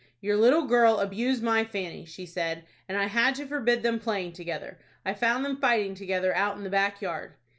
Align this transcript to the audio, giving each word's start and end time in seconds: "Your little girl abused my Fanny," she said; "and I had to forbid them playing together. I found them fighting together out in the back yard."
"Your 0.19 0.35
little 0.35 0.65
girl 0.65 0.99
abused 0.99 1.43
my 1.43 1.63
Fanny," 1.63 2.05
she 2.05 2.25
said; 2.25 2.63
"and 2.89 2.97
I 2.97 3.05
had 3.05 3.35
to 3.35 3.45
forbid 3.45 3.83
them 3.83 3.99
playing 3.99 4.33
together. 4.33 4.79
I 5.05 5.13
found 5.13 5.45
them 5.45 5.61
fighting 5.61 5.93
together 5.93 6.33
out 6.35 6.57
in 6.57 6.63
the 6.63 6.71
back 6.71 7.03
yard." 7.03 7.35